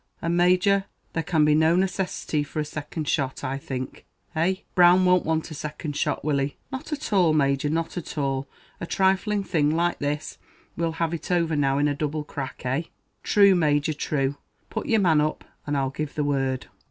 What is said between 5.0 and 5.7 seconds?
won't want a